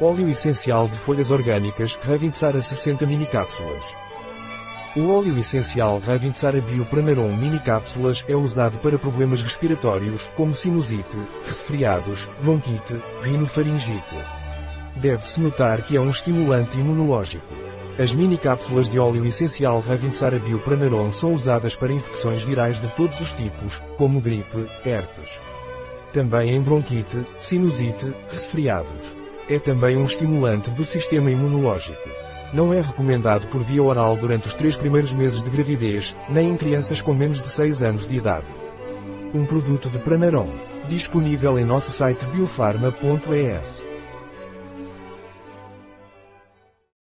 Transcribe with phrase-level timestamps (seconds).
[0.00, 3.84] Óleo essencial de folhas orgânicas, Ravintsara 60 mini cápsulas.
[4.96, 12.28] O óleo essencial Ravintsara Biopranarum mini cápsulas é usado para problemas respiratórios, como sinusite, resfriados,
[12.42, 14.16] bronquite, rinofaringite.
[14.96, 17.46] Deve-se notar que é um estimulante imunológico.
[17.96, 23.20] As mini cápsulas de óleo essencial Ravintsara Biopranarum são usadas para infecções virais de todos
[23.20, 25.38] os tipos, como gripe, herpes.
[26.12, 29.13] Também em bronquite, sinusite, resfriados.
[29.48, 32.08] É também um estimulante do sistema imunológico.
[32.52, 36.56] Não é recomendado por via oral durante os três primeiros meses de gravidez, nem em
[36.56, 38.46] crianças com menos de 6 anos de idade.
[39.34, 40.48] Um produto de Pranarom.
[40.88, 43.83] Disponível em nosso site biofarma.es.